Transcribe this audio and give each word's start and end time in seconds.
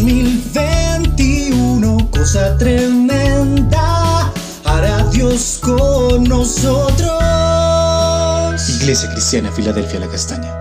2021, 0.00 2.10
cosa 2.10 2.56
tremenda, 2.56 4.32
hará 4.64 5.04
Dios 5.10 5.60
con 5.62 6.24
nosotros. 6.24 7.20
Iglesia 8.80 9.10
Cristiana, 9.12 9.52
Filadelfia, 9.52 10.00
la 10.00 10.08
Castaña. 10.08 10.56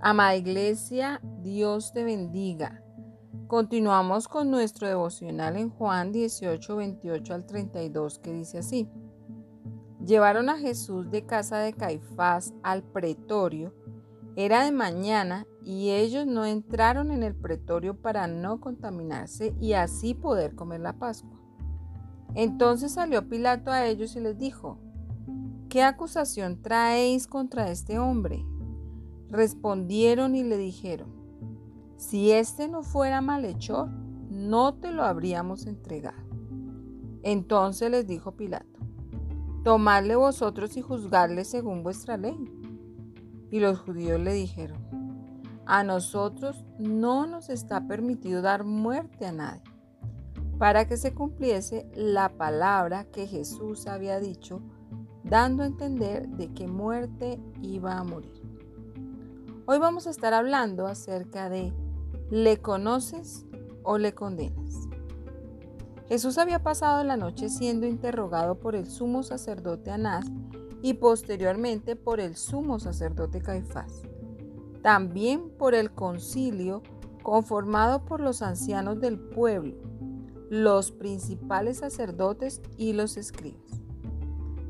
Amada 0.00 0.36
Iglesia, 0.36 1.20
Dios 1.40 1.92
te 1.92 2.04
bendiga. 2.04 2.80
Continuamos 3.48 4.28
con 4.28 4.52
nuestro 4.52 4.86
devocional 4.86 5.56
en 5.56 5.70
Juan 5.70 6.12
18, 6.12 6.76
28 6.76 7.34
al 7.34 7.44
32, 7.44 8.20
que 8.20 8.32
dice 8.32 8.58
así. 8.58 8.88
Llevaron 10.06 10.48
a 10.48 10.58
Jesús 10.58 11.10
de 11.10 11.24
casa 11.24 11.58
de 11.58 11.74
Caifás 11.74 12.54
al 12.62 12.82
pretorio. 12.82 13.72
Era 14.34 14.64
de 14.64 14.72
mañana 14.72 15.46
y 15.62 15.90
ellos 15.90 16.26
no 16.26 16.44
entraron 16.44 17.12
en 17.12 17.22
el 17.22 17.34
pretorio 17.36 17.94
para 18.00 18.26
no 18.26 18.60
contaminarse 18.60 19.54
y 19.60 19.74
así 19.74 20.14
poder 20.14 20.54
comer 20.54 20.80
la 20.80 20.94
Pascua. 20.94 21.38
Entonces 22.34 22.92
salió 22.92 23.28
Pilato 23.28 23.70
a 23.70 23.86
ellos 23.86 24.16
y 24.16 24.20
les 24.20 24.38
dijo, 24.38 24.78
¿qué 25.68 25.82
acusación 25.82 26.62
traéis 26.62 27.26
contra 27.26 27.70
este 27.70 27.98
hombre? 27.98 28.44
Respondieron 29.28 30.34
y 30.34 30.42
le 30.42 30.56
dijeron, 30.56 31.12
si 31.96 32.32
este 32.32 32.68
no 32.68 32.82
fuera 32.82 33.20
malhechor, 33.20 33.88
no 34.30 34.74
te 34.74 34.90
lo 34.90 35.04
habríamos 35.04 35.66
entregado. 35.66 36.22
Entonces 37.22 37.90
les 37.90 38.06
dijo 38.06 38.32
Pilato, 38.32 38.71
tomadle 39.62 40.16
vosotros 40.16 40.76
y 40.76 40.82
juzgadle 40.82 41.44
según 41.44 41.82
vuestra 41.82 42.16
ley. 42.16 42.36
Y 43.50 43.60
los 43.60 43.78
judíos 43.78 44.20
le 44.20 44.32
dijeron, 44.32 44.78
a 45.66 45.84
nosotros 45.84 46.64
no 46.78 47.26
nos 47.26 47.48
está 47.48 47.86
permitido 47.86 48.42
dar 48.42 48.64
muerte 48.64 49.26
a 49.26 49.32
nadie, 49.32 49.62
para 50.58 50.86
que 50.86 50.96
se 50.96 51.14
cumpliese 51.14 51.88
la 51.94 52.30
palabra 52.30 53.04
que 53.04 53.26
Jesús 53.26 53.86
había 53.86 54.18
dicho, 54.18 54.60
dando 55.22 55.62
a 55.62 55.66
entender 55.66 56.28
de 56.28 56.52
qué 56.52 56.66
muerte 56.66 57.40
iba 57.60 57.98
a 57.98 58.04
morir. 58.04 58.42
Hoy 59.66 59.78
vamos 59.78 60.06
a 60.06 60.10
estar 60.10 60.34
hablando 60.34 60.86
acerca 60.86 61.48
de 61.48 61.72
¿le 62.30 62.60
conoces 62.60 63.46
o 63.84 63.98
le 63.98 64.14
condenas? 64.14 64.88
Jesús 66.12 66.36
había 66.36 66.62
pasado 66.62 67.02
la 67.04 67.16
noche 67.16 67.48
siendo 67.48 67.86
interrogado 67.86 68.60
por 68.60 68.76
el 68.76 68.86
sumo 68.86 69.22
sacerdote 69.22 69.90
Anás 69.90 70.26
y 70.82 70.92
posteriormente 70.92 71.96
por 71.96 72.20
el 72.20 72.36
sumo 72.36 72.78
sacerdote 72.78 73.40
Caifás. 73.40 74.02
También 74.82 75.48
por 75.48 75.74
el 75.74 75.90
concilio 75.90 76.82
conformado 77.22 78.04
por 78.04 78.20
los 78.20 78.42
ancianos 78.42 79.00
del 79.00 79.18
pueblo, 79.18 79.78
los 80.50 80.92
principales 80.92 81.78
sacerdotes 81.78 82.60
y 82.76 82.92
los 82.92 83.16
escribas. 83.16 83.80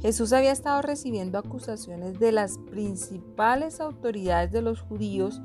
Jesús 0.00 0.32
había 0.32 0.52
estado 0.52 0.80
recibiendo 0.80 1.38
acusaciones 1.38 2.20
de 2.20 2.30
las 2.30 2.58
principales 2.70 3.80
autoridades 3.80 4.52
de 4.52 4.62
los 4.62 4.80
judíos 4.80 5.42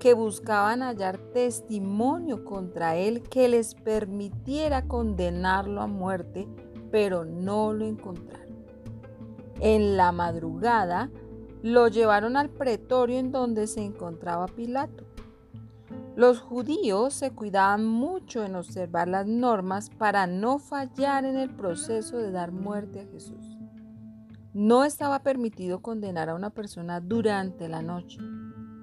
que 0.00 0.14
buscaban 0.14 0.80
hallar 0.82 1.18
testimonio 1.32 2.44
contra 2.44 2.96
él 2.96 3.22
que 3.22 3.48
les 3.48 3.76
permitiera 3.76 4.88
condenarlo 4.88 5.82
a 5.82 5.86
muerte, 5.86 6.48
pero 6.90 7.24
no 7.24 7.72
lo 7.72 7.86
encontraron. 7.86 8.64
En 9.60 9.96
la 9.96 10.10
madrugada 10.10 11.10
lo 11.62 11.86
llevaron 11.88 12.38
al 12.38 12.48
pretorio 12.48 13.18
en 13.18 13.30
donde 13.30 13.66
se 13.66 13.82
encontraba 13.84 14.46
Pilato. 14.46 15.04
Los 16.16 16.40
judíos 16.40 17.14
se 17.14 17.30
cuidaban 17.30 17.84
mucho 17.84 18.42
en 18.42 18.56
observar 18.56 19.06
las 19.06 19.26
normas 19.26 19.90
para 19.90 20.26
no 20.26 20.58
fallar 20.58 21.24
en 21.26 21.36
el 21.36 21.50
proceso 21.50 22.16
de 22.16 22.30
dar 22.30 22.52
muerte 22.52 23.00
a 23.00 23.06
Jesús. 23.06 23.58
No 24.54 24.84
estaba 24.84 25.22
permitido 25.22 25.80
condenar 25.80 26.30
a 26.30 26.34
una 26.34 26.50
persona 26.50 27.00
durante 27.00 27.68
la 27.68 27.82
noche. 27.82 28.18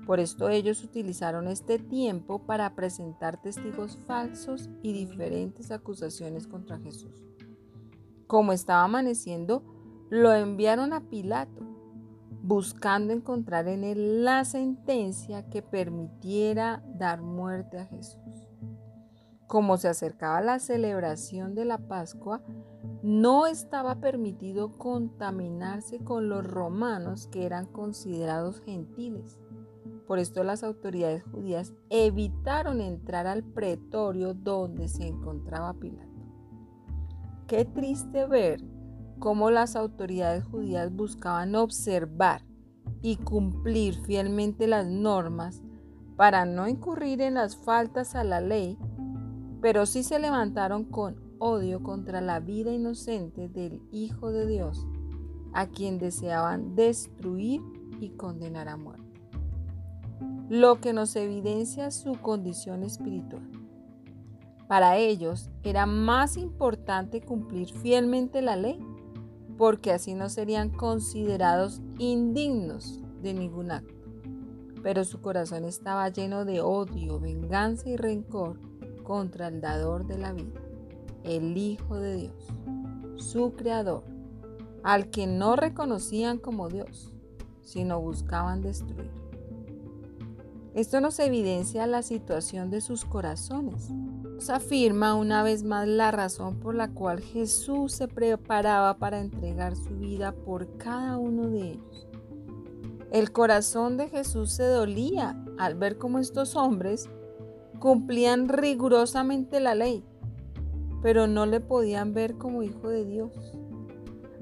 Por 0.07 0.22
esto 0.22 0.47
ellos 0.47 0.85
utilizaron 0.85 1.50
este 1.50 1.79
tiempo 1.79 2.40
para 2.45 2.73
presentar 2.75 3.41
testigos 3.41 3.97
falsos 4.07 4.69
y 4.81 4.94
diferentes 4.94 5.69
acusaciones 5.69 6.47
contra 6.47 6.79
Jesús. 6.79 7.25
Como 8.25 8.53
estaba 8.53 8.85
amaneciendo, 8.85 9.63
lo 10.09 10.34
enviaron 10.34 10.94
a 10.94 11.09
Pilato, 11.09 11.62
buscando 12.41 13.12
encontrar 13.12 13.68
en 13.68 13.84
él 13.84 14.23
la 14.23 14.45
sentencia 14.45 15.50
que 15.50 15.62
permitiera 15.62 16.81
dar 16.95 17.22
muerte 17.22 17.78
a 17.78 17.85
Jesús. 17.88 18.47
Como 19.45 19.75
se 19.75 19.89
acercaba 19.89 20.39
la 20.39 20.59
celebración 20.59 21.53
de 21.53 21.66
la 21.66 21.79
Pascua, 21.79 22.41
no 23.03 23.45
estaba 23.45 23.95
permitido 24.00 24.78
contaminarse 24.78 26.00
con 26.00 26.29
los 26.29 26.45
romanos 26.45 27.28
que 27.28 27.45
eran 27.45 27.66
considerados 27.66 28.62
gentiles. 28.62 29.38
Por 30.07 30.19
esto 30.19 30.44
las 30.44 30.63
autoridades 30.63 31.23
judías 31.23 31.73
evitaron 31.90 32.81
entrar 32.81 33.28
al 33.28 33.44
pretorio 33.44 34.34
donde 34.34 34.88
se 34.88 35.07
encontraba 35.07 35.73
Pilato. 35.73 36.07
Qué 37.47 37.66
triste 37.66 38.25
ver 38.25 38.63
cómo 39.19 39.51
las 39.51 39.75
autoridades 39.75 40.44
judías 40.45 40.94
buscaban 40.94 41.56
observar 41.56 42.41
y 43.01 43.18
cumplir 43.18 43.95
fielmente 44.06 44.68
las 44.68 44.88
normas 44.88 45.62
para 46.16 46.45
no 46.45 46.68
incurrir 46.68 47.22
en 47.22 47.35
las 47.35 47.56
faltas 47.57 48.16
a 48.16 48.24
la 48.24 48.41
ley 48.41 48.78
pero 49.62 49.85
sí 49.85 50.03
se 50.03 50.19
levantaron 50.19 50.85
con 50.85 51.16
odio 51.39 51.81
contra 51.81 52.22
la 52.22 52.39
vida 52.39 52.72
inocente 52.72 53.50
del 53.50 53.81
Hijo 53.91 54.31
de 54.31 54.47
Dios, 54.47 54.88
a 55.53 55.68
quien 55.68 55.97
deseaban 55.97 56.75
destruir 56.75 57.62
y 58.00 58.09
condenar 58.12 58.69
a 58.69 58.78
muerte. 58.78 59.06
Lo 60.50 60.80
que 60.80 60.94
nos 60.94 61.16
evidencia 61.18 61.91
su 61.91 62.13
condición 62.13 62.84
espiritual. 62.84 63.44
Para 64.69 64.97
ellos 64.97 65.50
era 65.63 65.85
más 65.85 66.38
importante 66.38 67.22
cumplir 67.22 67.68
fielmente 67.68 68.41
la 68.41 68.56
ley, 68.56 68.80
porque 69.57 69.91
así 69.91 70.13
no 70.13 70.30
serían 70.30 70.69
considerados 70.69 71.81
indignos 71.97 73.02
de 73.22 73.34
ningún 73.34 73.72
acto. 73.72 73.94
Pero 74.84 75.03
su 75.03 75.19
corazón 75.19 75.66
estaba 75.66 76.07
lleno 76.09 76.46
de 76.46 76.62
odio, 76.62 77.19
venganza 77.19 77.90
y 77.90 77.97
rencor 77.97 78.59
contra 79.03 79.50
el 79.50 79.59
dador 79.59 80.06
de 80.07 80.18
la 80.18 80.31
vida, 80.31 80.62
el 81.24 81.57
Hijo 81.57 81.96
de 81.96 82.16
Dios, 82.16 82.47
su 83.18 83.53
Creador, 83.53 84.03
al 84.84 85.09
que 85.09 85.28
no 85.28 85.57
reconocían 85.57 86.38
como 86.38 86.69
Dios, 86.69 87.13
sino 87.63 88.00
buscaban 88.00 88.62
destruir. 88.62 89.27
Esto 90.78 91.02
nos 91.02 91.18
evidencia 91.18 91.88
la 91.88 92.04
situación 92.04 92.70
de 92.70 92.82
sus 92.82 93.04
corazones. 93.04 93.90
Nos 93.90 94.52
afirma 94.52 95.16
una 95.16 95.42
vez 95.42 95.64
más 95.64 95.88
la 95.88 96.12
razón 96.12 96.60
por 96.60 96.76
la 96.76 96.94
cual 96.94 97.20
Jesús 97.20 97.94
se 97.94 98.08
preparaba 98.08 99.00
para 99.00 99.20
entregar 99.20 99.76
su 99.76 99.98
vida 99.98 100.34
por 100.34 100.78
cada 100.78 101.18
uno 101.18 101.50
de 101.50 101.72
ellos. 101.72 102.08
El 103.12 103.32
corazón 103.32 103.98
de 103.98 104.08
Jesús 104.10 104.52
se 104.52 104.66
dolía 104.66 105.44
al 105.58 105.74
ver 105.74 105.98
cómo 105.98 106.20
estos 106.20 106.56
hombres 106.56 107.10
cumplían 107.80 108.48
rigurosamente 108.48 109.60
la 109.60 109.74
ley, 109.74 110.06
pero 111.02 111.26
no 111.26 111.48
le 111.48 111.60
podían 111.60 112.14
ver 112.14 112.36
como 112.36 112.62
hijo 112.62 112.90
de 112.90 113.04
Dios. 113.04 113.32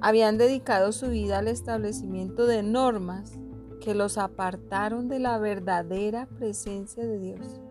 Habían 0.01 0.38
dedicado 0.38 0.92
su 0.92 1.07
vida 1.07 1.38
al 1.38 1.48
establecimiento 1.48 2.45
de 2.45 2.62
normas 2.62 3.39
que 3.85 3.93
los 3.93 4.17
apartaron 4.17 5.07
de 5.09 5.19
la 5.19 5.37
verdadera 5.37 6.25
presencia 6.25 7.05
de 7.05 7.19
Dios. 7.19 7.61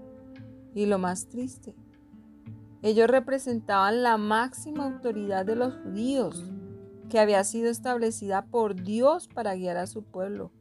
Y 0.72 0.86
lo 0.86 1.00
más 1.00 1.26
triste, 1.26 1.74
ellos 2.82 3.08
representaban 3.08 4.04
la 4.04 4.16
máxima 4.16 4.84
autoridad 4.84 5.44
de 5.44 5.56
los 5.56 5.74
judíos, 5.74 6.44
que 7.08 7.18
había 7.18 7.42
sido 7.42 7.68
establecida 7.68 8.46
por 8.46 8.80
Dios 8.80 9.26
para 9.26 9.56
guiar 9.56 9.76
a 9.76 9.88
su 9.88 10.04
pueblo, 10.04 10.52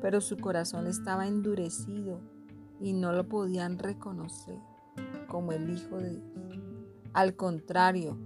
pero 0.00 0.20
su 0.20 0.36
corazón 0.36 0.86
estaba 0.86 1.26
endurecido 1.26 2.20
y 2.80 2.92
no 2.92 3.12
lo 3.12 3.28
podían 3.28 3.80
reconocer 3.80 4.60
como 5.26 5.50
el 5.50 5.70
Hijo 5.70 5.96
de 5.96 6.20
Dios. 6.20 6.60
Al 7.12 7.34
contrario, 7.34 8.16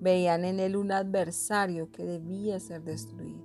veían 0.00 0.46
en 0.46 0.58
él 0.58 0.76
un 0.76 0.90
adversario 0.90 1.90
que 1.92 2.06
debía 2.06 2.58
ser 2.60 2.82
destruido. 2.82 3.43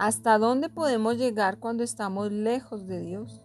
¿Hasta 0.00 0.38
dónde 0.38 0.70
podemos 0.70 1.18
llegar 1.18 1.58
cuando 1.58 1.82
estamos 1.82 2.32
lejos 2.32 2.86
de 2.86 3.00
Dios? 3.00 3.44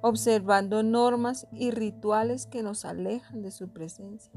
Observando 0.00 0.82
normas 0.82 1.46
y 1.52 1.72
rituales 1.72 2.46
que 2.46 2.62
nos 2.62 2.86
alejan 2.86 3.42
de 3.42 3.50
su 3.50 3.68
presencia. 3.68 4.32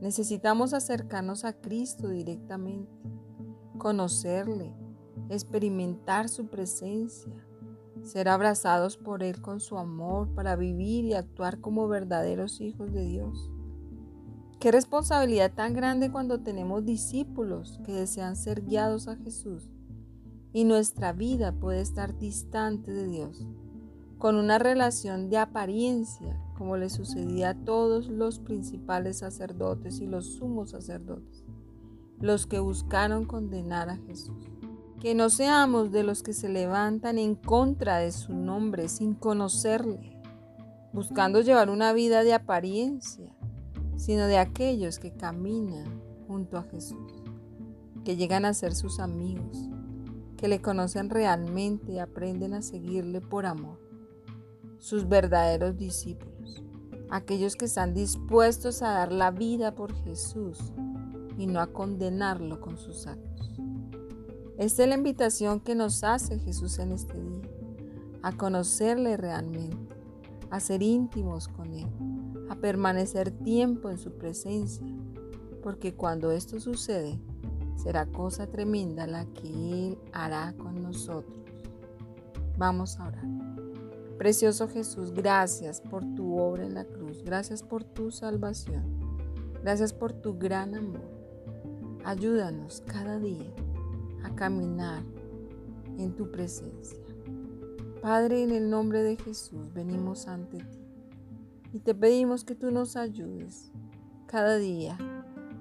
Necesitamos 0.00 0.74
acercarnos 0.74 1.44
a 1.44 1.52
Cristo 1.52 2.08
directamente, 2.08 2.90
conocerle, 3.78 4.74
experimentar 5.28 6.28
su 6.28 6.48
presencia, 6.48 7.32
ser 8.02 8.28
abrazados 8.28 8.96
por 8.96 9.22
Él 9.22 9.40
con 9.40 9.60
su 9.60 9.78
amor 9.78 10.34
para 10.34 10.56
vivir 10.56 11.04
y 11.04 11.14
actuar 11.14 11.60
como 11.60 11.86
verdaderos 11.86 12.60
hijos 12.60 12.92
de 12.92 13.04
Dios. 13.04 13.52
Qué 14.58 14.72
responsabilidad 14.72 15.52
tan 15.54 15.74
grande 15.74 16.10
cuando 16.10 16.40
tenemos 16.40 16.84
discípulos 16.84 17.78
que 17.84 17.92
desean 17.92 18.34
ser 18.34 18.64
guiados 18.64 19.06
a 19.06 19.14
Jesús 19.14 19.70
y 20.54 20.62
nuestra 20.62 21.12
vida 21.12 21.50
puede 21.52 21.80
estar 21.80 22.16
distante 22.16 22.92
de 22.92 23.08
Dios, 23.08 23.44
con 24.18 24.36
una 24.36 24.56
relación 24.58 25.28
de 25.28 25.36
apariencia, 25.36 26.40
como 26.56 26.76
le 26.76 26.90
sucedía 26.90 27.50
a 27.50 27.54
todos 27.54 28.08
los 28.08 28.38
principales 28.38 29.18
sacerdotes 29.18 30.00
y 30.00 30.06
los 30.06 30.36
sumos 30.36 30.70
sacerdotes, 30.70 31.44
los 32.20 32.46
que 32.46 32.60
buscaron 32.60 33.24
condenar 33.24 33.90
a 33.90 33.96
Jesús. 33.96 34.48
Que 35.00 35.16
no 35.16 35.28
seamos 35.28 35.90
de 35.90 36.04
los 36.04 36.22
que 36.22 36.32
se 36.32 36.48
levantan 36.48 37.18
en 37.18 37.34
contra 37.34 37.98
de 37.98 38.12
su 38.12 38.32
nombre 38.32 38.88
sin 38.88 39.14
conocerle, 39.14 40.22
buscando 40.92 41.40
llevar 41.40 41.68
una 41.68 41.92
vida 41.92 42.22
de 42.22 42.32
apariencia, 42.32 43.34
sino 43.96 44.28
de 44.28 44.38
aquellos 44.38 45.00
que 45.00 45.12
caminan 45.12 46.00
junto 46.28 46.58
a 46.58 46.62
Jesús, 46.62 47.12
que 48.04 48.16
llegan 48.16 48.44
a 48.44 48.54
ser 48.54 48.74
sus 48.74 49.00
amigos, 49.00 49.68
que 50.44 50.48
le 50.48 50.60
conocen 50.60 51.08
realmente 51.08 51.92
y 51.92 51.98
aprenden 51.98 52.52
a 52.52 52.60
seguirle 52.60 53.22
por 53.22 53.46
amor, 53.46 53.78
sus 54.76 55.08
verdaderos 55.08 55.78
discípulos, 55.78 56.62
aquellos 57.08 57.56
que 57.56 57.64
están 57.64 57.94
dispuestos 57.94 58.82
a 58.82 58.90
dar 58.90 59.10
la 59.10 59.30
vida 59.30 59.74
por 59.74 59.94
Jesús 60.04 60.58
y 61.38 61.46
no 61.46 61.60
a 61.60 61.68
condenarlo 61.68 62.60
con 62.60 62.76
sus 62.76 63.06
actos. 63.06 63.58
Esta 64.58 64.82
es 64.82 64.88
la 64.90 64.96
invitación 64.96 65.60
que 65.60 65.74
nos 65.74 66.04
hace 66.04 66.38
Jesús 66.38 66.78
en 66.78 66.92
este 66.92 67.18
día, 67.18 67.48
a 68.20 68.36
conocerle 68.36 69.16
realmente, 69.16 69.96
a 70.50 70.60
ser 70.60 70.82
íntimos 70.82 71.48
con 71.48 71.72
Él, 71.72 71.88
a 72.50 72.56
permanecer 72.56 73.30
tiempo 73.30 73.88
en 73.88 73.96
su 73.96 74.18
presencia, 74.18 74.86
porque 75.62 75.94
cuando 75.94 76.32
esto 76.32 76.60
sucede, 76.60 77.18
será 77.76 78.06
cosa 78.06 78.46
tremenda 78.46 79.06
la 79.06 79.26
que 79.26 79.48
Él 79.48 79.98
hará 80.12 80.54
con 80.56 80.82
nosotros. 80.82 81.38
Vamos 82.56 82.98
a 82.98 83.08
orar. 83.08 83.24
Precioso 84.18 84.68
Jesús, 84.68 85.12
gracias 85.12 85.80
por 85.80 86.04
tu 86.14 86.38
obra 86.38 86.64
en 86.64 86.74
la 86.74 86.84
cruz, 86.84 87.22
gracias 87.24 87.62
por 87.62 87.82
tu 87.82 88.12
salvación, 88.12 88.84
gracias 89.62 89.92
por 89.92 90.12
tu 90.12 90.38
gran 90.38 90.74
amor. 90.74 91.10
Ayúdanos 92.04 92.82
cada 92.86 93.18
día 93.18 93.52
a 94.22 94.34
caminar 94.34 95.02
en 95.98 96.14
tu 96.14 96.30
presencia. 96.30 96.98
Padre, 98.00 98.42
en 98.42 98.52
el 98.52 98.70
nombre 98.70 99.02
de 99.02 99.16
Jesús 99.16 99.72
venimos 99.72 100.28
ante 100.28 100.58
ti 100.58 100.84
y 101.72 101.80
te 101.80 101.94
pedimos 101.94 102.44
que 102.44 102.54
tú 102.54 102.70
nos 102.70 102.96
ayudes 102.96 103.72
cada 104.26 104.58
día 104.58 104.96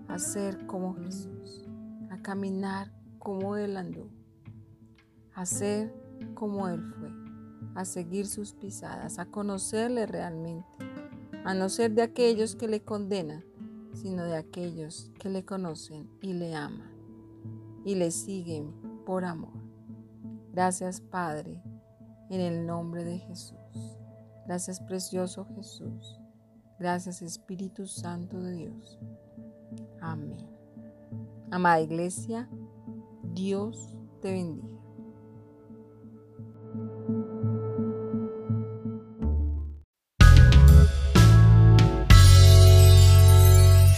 a 0.08 0.20
ser 0.20 0.68
como 0.68 0.94
Jesús, 0.96 1.63
caminar 2.24 2.92
como 3.20 3.56
Él 3.56 3.78
andó, 3.78 4.10
a 5.36 5.46
ser 5.46 5.94
como 6.34 6.68
Él 6.68 6.82
fue, 6.98 7.10
a 7.76 7.86
seguir 7.86 8.26
sus 8.26 8.54
pisadas, 8.54 9.20
a 9.20 9.28
conocerle 9.28 10.08
realmente, 10.08 10.68
a 11.46 11.54
no 11.54 11.70
ser 11.70 11.94
de 11.94 12.02
aquellos 12.02 12.56
que 12.56 12.68
le 12.68 12.82
condenan, 12.82 13.44
sino 13.94 14.24
de 14.24 14.38
aquellos 14.38 15.12
que 15.20 15.30
le 15.30 15.46
conocen 15.46 16.10
y 16.22 16.34
le 16.34 16.56
aman 16.56 16.94
y 17.86 17.96
le 17.96 18.12
siguen 18.12 18.74
por 19.06 19.26
amor. 19.26 19.54
Gracias 20.52 21.02
Padre, 21.02 21.62
en 22.30 22.42
el 22.42 22.66
nombre 22.66 23.04
de 23.04 23.20
Jesús. 23.20 23.98
Gracias 24.46 24.80
precioso 24.80 25.46
Jesús. 25.56 26.20
Gracias 26.80 27.22
Espíritu 27.22 27.88
Santo 27.88 28.42
de 28.42 28.54
Dios. 28.54 29.00
Amén. 30.02 30.63
Amada 31.54 31.82
Iglesia, 31.82 32.50
Dios 33.22 33.78
te 34.24 34.32
bendiga. 34.32 34.68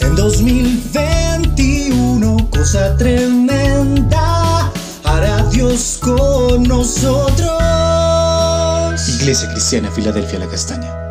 En 0.02 0.16
2021, 0.18 2.50
cosa 2.50 2.98
tremenda, 2.98 4.70
hará 5.06 5.50
Dios 5.50 5.98
con 6.02 6.64
nosotros. 6.64 7.48
Iglesia 9.22 9.50
Cristiana 9.52 9.90
Filadelfia 9.92 10.40
La 10.40 10.48
Castaña. 10.48 11.05